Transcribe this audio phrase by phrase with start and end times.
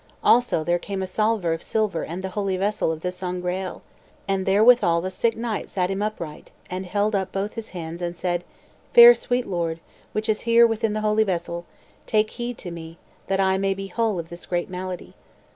[0.23, 3.83] Also there came a salver of silver and the holy vessel of the Sangreal;
[4.27, 8.17] and therewithal the sick knight sat him upright, and held up both his hands, and
[8.17, 8.43] said,
[8.95, 9.79] "Fair, sweet Lord,
[10.13, 11.65] which is here within the holy vessel,
[12.07, 15.13] take heed to me, that I may be whole of this great malady."